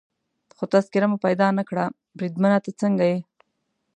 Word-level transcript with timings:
خو 0.55 0.63
تذکیره 0.73 1.07
مو 1.11 1.17
پیدا 1.25 1.47
نه 1.57 1.63
کړل، 1.69 1.89
بریدمنه 2.17 2.57
ته 2.63 2.71
څنګه 2.81 3.03
یې؟ 3.11 3.19